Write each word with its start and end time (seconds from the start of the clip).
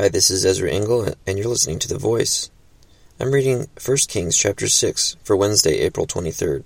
Hi, 0.00 0.08
this 0.08 0.30
is 0.30 0.46
Ezra 0.46 0.70
Engel, 0.70 1.12
and 1.26 1.36
you're 1.36 1.48
listening 1.48 1.78
to 1.80 1.88
The 1.88 1.98
Voice. 1.98 2.48
I'm 3.20 3.32
reading 3.32 3.68
1 3.84 3.96
Kings 4.08 4.34
chapter 4.34 4.66
6 4.66 5.18
for 5.22 5.36
Wednesday, 5.36 5.80
April 5.80 6.06
23rd. 6.06 6.64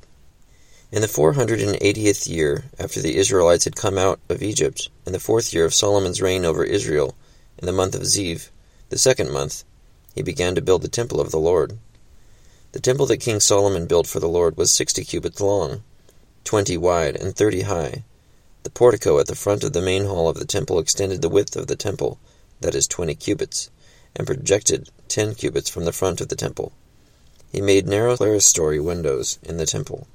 In 0.92 1.00
the 1.00 1.08
480th 1.08 2.28
year 2.28 2.66
after 2.78 3.00
the 3.00 3.16
Israelites 3.16 3.64
had 3.64 3.74
come 3.74 3.98
out 3.98 4.20
of 4.28 4.40
Egypt, 4.40 4.88
in 5.04 5.12
the 5.12 5.18
fourth 5.18 5.52
year 5.52 5.64
of 5.64 5.74
Solomon's 5.74 6.22
reign 6.22 6.44
over 6.44 6.62
Israel, 6.62 7.16
in 7.58 7.66
the 7.66 7.72
month 7.72 7.96
of 7.96 8.02
Ziv, 8.02 8.50
the 8.90 8.98
second 8.98 9.32
month, 9.32 9.64
he 10.14 10.22
began 10.22 10.54
to 10.54 10.62
build 10.62 10.82
the 10.82 10.88
temple 10.88 11.20
of 11.20 11.32
the 11.32 11.40
Lord. 11.40 11.76
The 12.70 12.78
temple 12.78 13.06
that 13.06 13.16
King 13.16 13.40
Solomon 13.40 13.88
built 13.88 14.06
for 14.06 14.20
the 14.20 14.28
Lord 14.28 14.56
was 14.56 14.72
sixty 14.72 15.02
cubits 15.02 15.40
long, 15.40 15.82
twenty 16.44 16.76
wide, 16.76 17.16
and 17.16 17.34
thirty 17.34 17.62
high. 17.62 18.04
The 18.62 18.70
portico 18.70 19.18
at 19.18 19.26
the 19.26 19.34
front 19.34 19.64
of 19.64 19.72
the 19.72 19.82
main 19.82 20.04
hall 20.04 20.28
of 20.28 20.38
the 20.38 20.46
temple 20.46 20.78
extended 20.78 21.20
the 21.20 21.28
width 21.28 21.56
of 21.56 21.66
the 21.66 21.74
temple, 21.74 22.20
that 22.60 22.74
is, 22.74 22.86
twenty 22.86 23.14
cubits, 23.14 23.70
and 24.16 24.26
projected 24.26 24.90
ten 25.08 25.34
cubits 25.34 25.68
from 25.68 25.84
the 25.84 25.92
front 25.92 26.20
of 26.20 26.28
the 26.28 26.36
temple. 26.36 26.72
He 27.52 27.60
made 27.60 27.86
narrow 27.86 28.16
clerestory 28.16 28.82
windows 28.82 29.38
in 29.42 29.56
the 29.56 29.66
temple. 29.66 30.06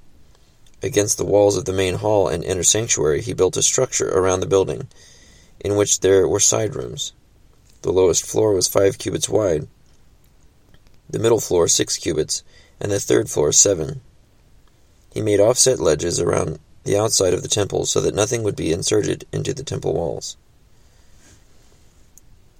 Against 0.81 1.17
the 1.17 1.25
walls 1.25 1.57
of 1.57 1.65
the 1.65 1.73
main 1.73 1.95
hall 1.95 2.27
and 2.27 2.43
inner 2.43 2.63
sanctuary 2.63 3.21
he 3.21 3.33
built 3.33 3.57
a 3.57 3.61
structure 3.61 4.09
around 4.09 4.39
the 4.39 4.45
building, 4.45 4.87
in 5.59 5.75
which 5.75 5.99
there 5.99 6.27
were 6.27 6.39
side 6.39 6.75
rooms. 6.75 7.13
The 7.81 7.91
lowest 7.91 8.25
floor 8.25 8.53
was 8.53 8.67
five 8.67 8.97
cubits 8.97 9.29
wide, 9.29 9.67
the 11.09 11.19
middle 11.19 11.39
floor 11.39 11.67
six 11.67 11.97
cubits, 11.97 12.43
and 12.79 12.91
the 12.91 12.99
third 12.99 13.29
floor 13.29 13.51
seven. 13.51 14.01
He 15.13 15.21
made 15.21 15.39
offset 15.39 15.79
ledges 15.79 16.19
around 16.19 16.59
the 16.83 16.97
outside 16.97 17.33
of 17.33 17.41
the 17.41 17.47
temple 17.47 17.85
so 17.85 17.99
that 18.01 18.15
nothing 18.15 18.43
would 18.43 18.55
be 18.55 18.71
inserted 18.71 19.25
into 19.31 19.53
the 19.53 19.63
temple 19.63 19.93
walls. 19.93 20.37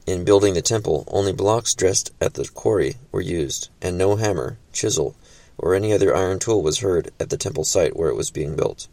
In 0.10 0.24
building 0.24 0.56
the 0.56 0.64
temple, 0.64 1.04
only 1.12 1.34
blocks 1.34 1.76
dressed 1.76 2.10
at 2.20 2.34
the 2.34 2.48
quarry 2.48 2.96
were 3.12 3.22
used, 3.22 3.70
and 3.80 3.96
no 3.96 4.16
hammer, 4.16 4.58
chisel, 4.74 5.16
or 5.56 5.76
any 5.76 5.94
other 5.94 6.16
iron 6.16 6.40
tool 6.40 6.64
was 6.64 6.80
heard 6.80 7.12
at 7.20 7.30
the 7.30 7.38
temple 7.38 7.64
site 7.64 7.96
where 7.96 8.10
it 8.10 8.16
was 8.16 8.32
being 8.32 8.56
built. 8.56 8.88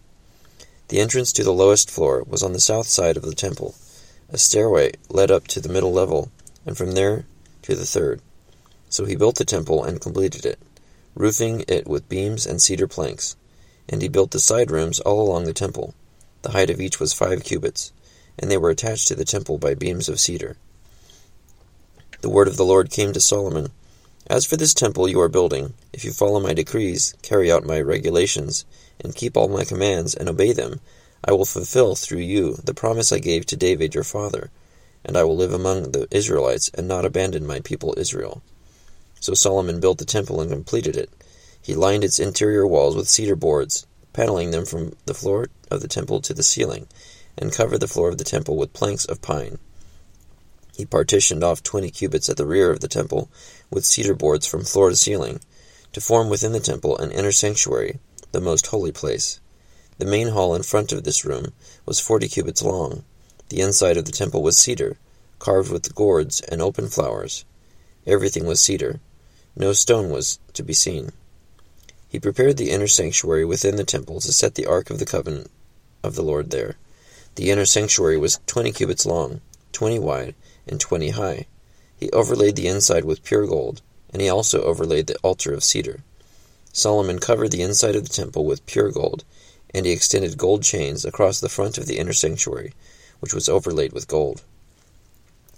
The 0.89 1.01
entrance 1.01 1.33
to 1.33 1.43
the 1.43 1.55
lowest 1.55 1.91
floor 1.91 2.23
was 2.29 2.43
on 2.43 2.53
the 2.53 2.61
south 2.61 2.87
side 2.87 3.17
of 3.17 3.23
the 3.23 3.35
temple. 3.35 3.77
A 4.29 4.37
stairway 4.37 4.93
led 5.09 5.31
up 5.31 5.49
to 5.49 5.59
the 5.59 5.71
middle 5.71 5.91
level, 5.91 6.31
and 6.67 6.77
from 6.77 6.93
there 6.93 7.25
to 7.63 7.75
the 7.75 7.87
third. 7.87 8.21
So 8.91 9.07
he 9.07 9.17
built 9.17 9.37
the 9.37 9.47
temple 9.47 9.85
and 9.85 10.03
completed 10.03 10.45
it, 10.45 10.59
roofing 11.15 11.65
it 11.67 11.89
with 11.89 12.11
beams 12.11 12.45
and 12.45 12.61
cedar 12.61 12.87
planks. 12.87 13.37
And 13.89 14.03
he 14.03 14.09
built 14.09 14.33
the 14.33 14.39
side 14.39 14.71
rooms 14.71 15.01
all 15.01 15.27
along 15.27 15.45
the 15.45 15.55
temple. 15.55 15.95
The 16.43 16.51
height 16.51 16.69
of 16.69 16.79
each 16.79 17.01
was 17.01 17.15
five 17.15 17.43
cubits, 17.43 17.91
and 18.39 18.51
they 18.51 18.59
were 18.59 18.69
attached 18.69 19.09
to 19.09 19.15
the 19.15 19.25
temple 19.25 19.57
by 19.57 19.73
beams 19.73 20.11
of 20.11 20.21
cedar. 20.21 20.59
The 22.27 22.33
word 22.33 22.49
of 22.49 22.57
the 22.57 22.65
Lord 22.65 22.91
came 22.91 23.13
to 23.13 23.21
Solomon 23.21 23.71
As 24.27 24.45
for 24.45 24.57
this 24.57 24.75
temple 24.75 25.09
you 25.09 25.21
are 25.21 25.29
building, 25.29 25.75
if 25.93 26.05
you 26.05 26.11
follow 26.11 26.41
my 26.41 26.55
decrees, 26.55 27.15
carry 27.23 27.53
out 27.53 27.65
my 27.65 27.81
regulations, 27.81 28.65
and 29.01 29.15
keep 29.15 29.37
all 29.37 29.47
my 29.47 29.63
commands, 29.63 30.13
and 30.13 30.29
obey 30.29 30.53
them, 30.53 30.81
I 31.23 31.31
will 31.31 31.45
fulfill 31.45 31.95
through 31.95 32.23
you 32.23 32.57
the 32.57 32.75
promise 32.75 33.13
I 33.13 33.21
gave 33.21 33.47
to 33.47 33.57
David 33.57 33.95
your 33.95 34.03
father, 34.03 34.51
and 35.05 35.17
I 35.17 35.23
will 35.23 35.37
live 35.37 35.53
among 35.53 35.93
the 35.93 36.09
Israelites 36.11 36.69
and 36.75 36.89
not 36.89 37.05
abandon 37.05 37.47
my 37.47 37.61
people 37.61 37.95
Israel. 37.97 38.43
So 39.21 39.33
Solomon 39.35 39.79
built 39.79 39.99
the 39.99 40.05
temple 40.05 40.41
and 40.41 40.51
completed 40.51 40.97
it. 40.97 41.11
He 41.63 41.77
lined 41.77 42.03
its 42.03 42.19
interior 42.19 42.67
walls 42.67 42.97
with 42.97 43.09
cedar 43.09 43.37
boards, 43.37 43.87
paneling 44.13 44.51
them 44.51 44.65
from 44.65 44.97
the 45.05 45.15
floor 45.15 45.47
of 45.71 45.81
the 45.81 45.87
temple 45.87 46.21
to 46.23 46.35
the 46.35 46.43
ceiling, 46.43 46.89
and 47.39 47.53
covered 47.53 47.79
the 47.79 47.87
floor 47.87 48.09
of 48.09 48.19
the 48.19 48.25
temple 48.25 48.57
with 48.57 48.73
planks 48.73 49.05
of 49.05 49.23
pine. 49.23 49.61
He 50.77 50.85
partitioned 50.85 51.43
off 51.43 51.63
twenty 51.63 51.91
cubits 51.91 52.29
at 52.29 52.37
the 52.37 52.45
rear 52.45 52.71
of 52.71 52.81
the 52.81 52.87
temple 52.87 53.31
with 53.71 53.87
cedar 53.87 54.15
boards 54.15 54.47
from 54.47 54.63
floor 54.63 54.91
to 54.91 54.97
ceiling, 54.97 55.41
to 55.95 56.03
form 56.03 56.29
within 56.29 56.53
the 56.53 56.61
temple 56.61 56.99
an 56.99 57.11
inner 57.13 57.33
sanctuary, 57.33 57.99
the 58.33 58.43
most 58.43 58.67
holy 58.67 58.93
place. 58.93 59.41
The 59.97 60.05
main 60.05 60.29
hall 60.29 60.55
in 60.55 60.63
front 60.63 60.93
of 60.93 61.05
this 61.05 61.25
room 61.25 61.55
was 61.87 61.99
forty 61.99 62.29
cubits 62.29 62.61
long. 62.61 63.05
The 63.49 63.63
inside 63.63 63.97
of 63.97 64.05
the 64.05 64.13
temple 64.13 64.43
was 64.43 64.59
cedar, 64.59 64.99
carved 65.39 65.73
with 65.73 65.95
gourds 65.95 66.43
and 66.43 66.61
open 66.61 66.89
flowers. 66.89 67.47
Everything 68.07 68.45
was 68.45 68.61
cedar. 68.61 69.01
No 69.57 69.73
stone 69.73 70.11
was 70.11 70.39
to 70.53 70.63
be 70.63 70.75
seen. 70.75 71.13
He 72.07 72.21
prepared 72.21 72.59
the 72.59 72.71
inner 72.71 72.87
sanctuary 72.87 73.47
within 73.47 73.77
the 73.77 73.85
temple 73.85 74.21
to 74.21 74.31
set 74.31 74.57
the 74.57 74.67
ark 74.67 74.91
of 74.91 74.99
the 74.99 75.07
covenant 75.07 75.51
of 76.03 76.17
the 76.17 76.23
Lord 76.23 76.51
there. 76.51 76.77
The 77.37 77.51
inner 77.51 77.65
sanctuary 77.65 78.19
was 78.19 78.41
twenty 78.47 78.73
cubits 78.73 79.07
long, 79.07 79.41
twenty 79.73 79.99
wide, 79.99 80.35
and 80.67 80.81
twenty 80.81 81.11
high. 81.11 81.47
He 81.97 82.11
overlaid 82.11 82.57
the 82.57 82.67
inside 82.67 83.05
with 83.05 83.25
pure 83.25 83.47
gold, 83.47 83.83
and 84.11 84.21
he 84.21 84.29
also 84.29 84.63
overlaid 84.63 85.07
the 85.07 85.19
altar 85.19 85.53
of 85.55 85.65
cedar. 85.65 86.03
Solomon 86.73 87.19
covered 87.19 87.53
the 87.53 87.63
inside 87.63 87.97
of 87.97 88.03
the 88.05 88.13
temple 88.13 88.45
with 88.45 88.67
pure 88.67 88.91
gold, 88.91 89.25
and 89.75 89.87
he 89.87 89.93
extended 89.93 90.37
gold 90.37 90.63
chains 90.63 91.05
across 91.05 91.41
the 91.41 91.49
front 91.49 91.79
of 91.79 91.87
the 91.87 91.99
inner 91.99 92.13
sanctuary, 92.13 92.75
which 93.21 93.33
was 93.33 93.49
overlaid 93.49 93.93
with 93.93 94.09
gold. 94.09 94.43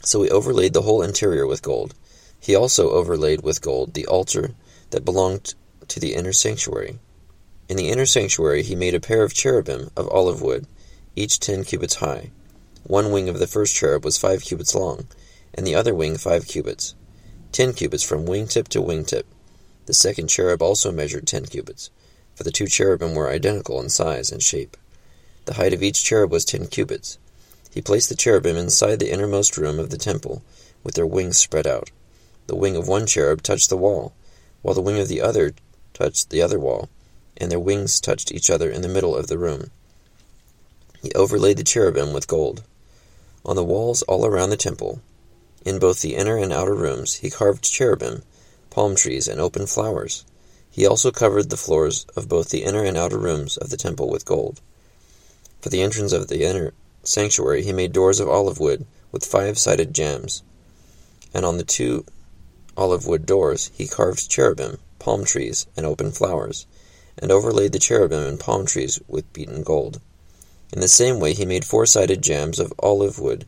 So 0.04 0.22
he 0.22 0.30
overlaid 0.30 0.74
the 0.74 0.82
whole 0.82 1.02
interior 1.02 1.46
with 1.46 1.62
gold. 1.62 1.94
He 2.40 2.54
also 2.54 2.90
overlaid 2.90 3.42
with 3.42 3.60
gold 3.60 3.94
the 3.94 4.06
altar 4.06 4.54
that 4.90 5.04
belonged 5.04 5.54
to 5.88 5.98
the 5.98 6.14
inner 6.14 6.32
sanctuary. 6.32 6.98
In 7.68 7.76
the 7.76 7.88
inner 7.88 8.06
sanctuary 8.06 8.62
he 8.62 8.76
made 8.76 8.94
a 8.94 9.00
pair 9.00 9.24
of 9.24 9.34
cherubim 9.34 9.90
of 9.96 10.08
olive 10.08 10.40
wood, 10.40 10.66
each 11.16 11.40
ten 11.40 11.64
cubits 11.64 11.96
high. 11.96 12.30
One 12.88 13.12
wing 13.12 13.28
of 13.28 13.38
the 13.38 13.46
first 13.46 13.74
cherub 13.74 14.02
was 14.02 14.16
five 14.16 14.40
cubits 14.40 14.74
long, 14.74 15.08
and 15.52 15.66
the 15.66 15.74
other 15.74 15.94
wing 15.94 16.16
five 16.16 16.48
cubits, 16.48 16.94
ten 17.52 17.74
cubits 17.74 18.02
from 18.02 18.24
wingtip 18.24 18.66
to 18.68 18.80
wingtip. 18.80 19.24
The 19.84 19.92
second 19.92 20.28
cherub 20.28 20.62
also 20.62 20.90
measured 20.90 21.26
ten 21.26 21.44
cubits, 21.44 21.90
for 22.34 22.44
the 22.44 22.50
two 22.50 22.66
cherubim 22.66 23.14
were 23.14 23.28
identical 23.28 23.78
in 23.82 23.90
size 23.90 24.32
and 24.32 24.42
shape. 24.42 24.74
The 25.44 25.54
height 25.54 25.74
of 25.74 25.82
each 25.82 26.02
cherub 26.02 26.32
was 26.32 26.46
ten 26.46 26.66
cubits. 26.66 27.18
He 27.70 27.82
placed 27.82 28.08
the 28.08 28.14
cherubim 28.14 28.56
inside 28.56 29.00
the 29.00 29.12
innermost 29.12 29.58
room 29.58 29.78
of 29.78 29.90
the 29.90 29.98
temple, 29.98 30.42
with 30.82 30.94
their 30.94 31.06
wings 31.06 31.36
spread 31.36 31.66
out. 31.66 31.90
The 32.46 32.56
wing 32.56 32.74
of 32.74 32.88
one 32.88 33.04
cherub 33.04 33.42
touched 33.42 33.68
the 33.68 33.76
wall, 33.76 34.14
while 34.62 34.74
the 34.74 34.80
wing 34.80 34.98
of 34.98 35.08
the 35.08 35.20
other 35.20 35.52
touched 35.92 36.30
the 36.30 36.40
other 36.40 36.58
wall, 36.58 36.88
and 37.36 37.52
their 37.52 37.60
wings 37.60 38.00
touched 38.00 38.32
each 38.32 38.48
other 38.48 38.70
in 38.70 38.80
the 38.80 38.88
middle 38.88 39.14
of 39.14 39.26
the 39.26 39.36
room. 39.36 39.72
He 41.02 41.12
overlaid 41.12 41.58
the 41.58 41.64
cherubim 41.64 42.14
with 42.14 42.26
gold. 42.26 42.64
On 43.48 43.56
the 43.56 43.64
walls 43.64 44.02
all 44.02 44.26
around 44.26 44.50
the 44.50 44.58
temple, 44.58 45.00
in 45.64 45.78
both 45.78 46.02
the 46.02 46.16
inner 46.16 46.36
and 46.36 46.52
outer 46.52 46.74
rooms, 46.74 47.14
he 47.14 47.30
carved 47.30 47.64
cherubim, 47.64 48.22
palm 48.68 48.94
trees, 48.94 49.26
and 49.26 49.40
open 49.40 49.66
flowers. 49.66 50.26
He 50.70 50.86
also 50.86 51.10
covered 51.10 51.48
the 51.48 51.56
floors 51.56 52.04
of 52.14 52.28
both 52.28 52.50
the 52.50 52.62
inner 52.62 52.84
and 52.84 52.94
outer 52.94 53.16
rooms 53.16 53.56
of 53.56 53.70
the 53.70 53.78
temple 53.78 54.10
with 54.10 54.26
gold. 54.26 54.60
For 55.62 55.70
the 55.70 55.80
entrance 55.80 56.12
of 56.12 56.28
the 56.28 56.44
inner 56.44 56.74
sanctuary 57.02 57.62
he 57.62 57.72
made 57.72 57.94
doors 57.94 58.20
of 58.20 58.28
olive 58.28 58.60
wood 58.60 58.84
with 59.12 59.24
five 59.24 59.58
sided 59.58 59.94
jambs, 59.94 60.42
and 61.32 61.46
on 61.46 61.56
the 61.56 61.64
two 61.64 62.04
olive 62.76 63.06
wood 63.06 63.24
doors, 63.24 63.70
he 63.74 63.88
carved 63.88 64.28
cherubim, 64.28 64.76
palm 64.98 65.24
trees, 65.24 65.66
and 65.74 65.86
open 65.86 66.12
flowers, 66.12 66.66
and 67.16 67.32
overlaid 67.32 67.72
the 67.72 67.78
cherubim 67.78 68.24
and 68.24 68.38
palm 68.38 68.66
trees 68.66 69.00
with 69.08 69.32
beaten 69.32 69.62
gold. 69.62 70.02
In 70.72 70.80
the 70.80 70.88
same 70.88 71.18
way, 71.18 71.32
he 71.32 71.46
made 71.46 71.64
four 71.64 71.86
sided 71.86 72.22
jambs 72.22 72.58
of 72.58 72.72
olive 72.78 73.18
wood 73.18 73.46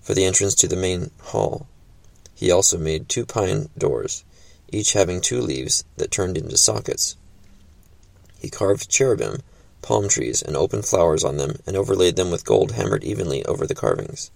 for 0.00 0.14
the 0.14 0.24
entrance 0.24 0.54
to 0.56 0.68
the 0.68 0.76
main 0.76 1.10
hall. 1.22 1.66
He 2.34 2.50
also 2.50 2.78
made 2.78 3.08
two 3.08 3.26
pine 3.26 3.68
doors, 3.76 4.24
each 4.70 4.92
having 4.92 5.20
two 5.20 5.40
leaves 5.40 5.84
that 5.96 6.10
turned 6.10 6.36
into 6.36 6.56
sockets. 6.56 7.16
He 8.38 8.48
carved 8.48 8.88
cherubim, 8.88 9.42
palm 9.82 10.08
trees, 10.08 10.42
and 10.42 10.56
open 10.56 10.82
flowers 10.82 11.24
on 11.24 11.36
them, 11.36 11.56
and 11.66 11.76
overlaid 11.76 12.16
them 12.16 12.30
with 12.30 12.44
gold 12.44 12.72
hammered 12.72 13.04
evenly 13.04 13.44
over 13.44 13.66
the 13.66 13.74
carvings. 13.74 14.30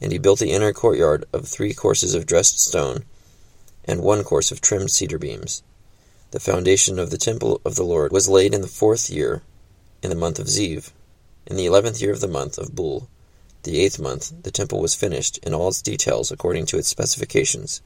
And 0.00 0.12
he 0.12 0.18
built 0.18 0.38
the 0.38 0.52
inner 0.52 0.72
courtyard 0.72 1.24
of 1.32 1.46
three 1.46 1.74
courses 1.74 2.14
of 2.14 2.26
dressed 2.26 2.58
stone 2.58 3.04
and 3.84 4.02
one 4.02 4.24
course 4.24 4.52
of 4.52 4.60
trimmed 4.60 4.90
cedar 4.90 5.18
beams. 5.18 5.62
The 6.30 6.40
foundation 6.40 6.98
of 6.98 7.10
the 7.10 7.18
temple 7.18 7.60
of 7.64 7.74
the 7.74 7.84
Lord 7.84 8.12
was 8.12 8.28
laid 8.28 8.54
in 8.54 8.62
the 8.62 8.68
fourth 8.68 9.10
year, 9.10 9.42
in 10.02 10.10
the 10.10 10.16
month 10.16 10.38
of 10.38 10.46
Ziv. 10.46 10.90
In 11.46 11.56
the 11.56 11.66
eleventh 11.66 12.00
year 12.00 12.12
of 12.12 12.20
the 12.20 12.28
month 12.28 12.58
of 12.58 12.74
Bul, 12.74 13.08
the 13.64 13.80
eighth 13.80 13.98
month, 13.98 14.42
the 14.42 14.50
temple 14.50 14.80
was 14.80 14.94
finished 14.94 15.38
in 15.38 15.54
all 15.54 15.68
its 15.68 15.82
details 15.82 16.30
according 16.30 16.66
to 16.66 16.78
its 16.78 16.88
specifications. 16.88 17.80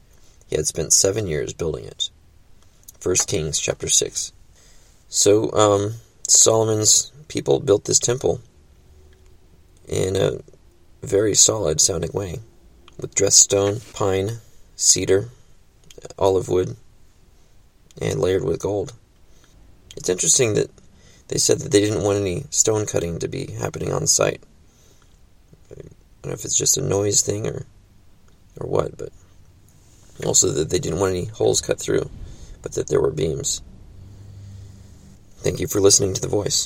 He 0.47 0.55
had 0.55 0.67
spent 0.67 0.93
seven 0.93 1.27
years 1.27 1.53
building 1.53 1.85
it. 1.85 2.09
1 3.01 3.15
Kings 3.27 3.59
chapter 3.59 3.87
6. 3.87 4.31
So, 5.09 5.51
um, 5.53 5.95
Solomon's 6.27 7.11
people 7.27 7.59
built 7.59 7.85
this 7.85 7.99
temple 7.99 8.41
in 9.87 10.15
a 10.15 10.39
very 11.01 11.35
solid 11.35 11.79
sounding 11.79 12.11
way 12.11 12.39
with 12.99 13.15
dressed 13.15 13.39
stone, 13.39 13.79
pine, 13.93 14.39
cedar, 14.75 15.29
olive 16.17 16.49
wood, 16.49 16.75
and 18.01 18.19
layered 18.19 18.43
with 18.43 18.59
gold. 18.59 18.93
It's 19.95 20.09
interesting 20.09 20.55
that 20.55 20.69
they 21.27 21.37
said 21.37 21.59
that 21.59 21.71
they 21.71 21.81
didn't 21.81 22.03
want 22.03 22.19
any 22.19 22.45
stone 22.49 22.85
cutting 22.85 23.19
to 23.19 23.27
be 23.27 23.51
happening 23.51 23.91
on 23.93 24.07
site. 24.07 24.41
I 25.71 25.75
don't 25.75 25.91
know 26.25 26.31
if 26.31 26.45
it's 26.45 26.57
just 26.57 26.77
a 26.77 26.81
noise 26.81 27.21
thing 27.21 27.47
or 27.47 27.65
or 28.59 28.67
what, 28.67 28.97
but 28.97 29.09
also 30.25 30.49
that 30.51 30.69
they 30.69 30.79
didn't 30.79 30.99
want 30.99 31.11
any 31.11 31.25
holes 31.25 31.61
cut 31.61 31.79
through, 31.79 32.09
but 32.61 32.73
that 32.73 32.87
there 32.87 33.01
were 33.01 33.11
beams. 33.11 33.61
Thank 35.39 35.59
you 35.59 35.67
for 35.67 35.79
listening 35.79 36.13
to 36.15 36.21
The 36.21 36.27
Voice. 36.27 36.65